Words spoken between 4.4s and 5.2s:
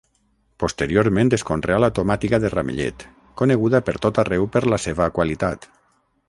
per la seva